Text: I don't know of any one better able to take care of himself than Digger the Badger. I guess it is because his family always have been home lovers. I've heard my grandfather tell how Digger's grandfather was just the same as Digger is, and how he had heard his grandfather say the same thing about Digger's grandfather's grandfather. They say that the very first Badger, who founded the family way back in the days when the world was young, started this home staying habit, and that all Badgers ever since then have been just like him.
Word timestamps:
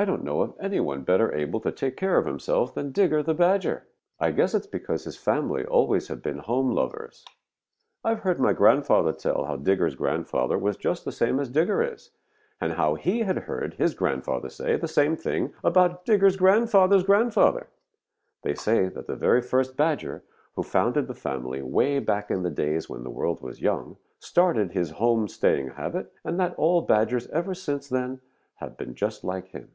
I 0.00 0.04
don't 0.04 0.22
know 0.22 0.42
of 0.42 0.54
any 0.60 0.78
one 0.78 1.02
better 1.02 1.34
able 1.34 1.58
to 1.58 1.72
take 1.72 1.96
care 1.96 2.18
of 2.18 2.24
himself 2.26 2.72
than 2.72 2.92
Digger 2.92 3.20
the 3.20 3.34
Badger. 3.34 3.88
I 4.20 4.30
guess 4.30 4.54
it 4.54 4.60
is 4.60 4.66
because 4.68 5.02
his 5.02 5.16
family 5.16 5.64
always 5.64 6.06
have 6.06 6.22
been 6.22 6.38
home 6.38 6.70
lovers. 6.70 7.24
I've 8.04 8.20
heard 8.20 8.38
my 8.38 8.52
grandfather 8.52 9.12
tell 9.12 9.46
how 9.46 9.56
Digger's 9.56 9.96
grandfather 9.96 10.56
was 10.56 10.76
just 10.76 11.04
the 11.04 11.10
same 11.10 11.40
as 11.40 11.48
Digger 11.48 11.82
is, 11.82 12.12
and 12.60 12.74
how 12.74 12.94
he 12.94 13.22
had 13.22 13.38
heard 13.38 13.74
his 13.74 13.92
grandfather 13.94 14.48
say 14.48 14.76
the 14.76 14.86
same 14.86 15.16
thing 15.16 15.52
about 15.64 16.04
Digger's 16.04 16.36
grandfather's 16.36 17.02
grandfather. 17.02 17.66
They 18.42 18.54
say 18.54 18.86
that 18.88 19.08
the 19.08 19.16
very 19.16 19.42
first 19.42 19.76
Badger, 19.76 20.22
who 20.54 20.62
founded 20.62 21.08
the 21.08 21.14
family 21.16 21.60
way 21.60 21.98
back 21.98 22.30
in 22.30 22.44
the 22.44 22.50
days 22.52 22.88
when 22.88 23.02
the 23.02 23.10
world 23.10 23.40
was 23.40 23.60
young, 23.60 23.96
started 24.20 24.70
this 24.74 24.90
home 24.92 25.26
staying 25.26 25.70
habit, 25.70 26.12
and 26.22 26.38
that 26.38 26.54
all 26.54 26.82
Badgers 26.82 27.26
ever 27.30 27.52
since 27.52 27.88
then 27.88 28.20
have 28.58 28.76
been 28.76 28.94
just 28.94 29.24
like 29.24 29.48
him. 29.48 29.72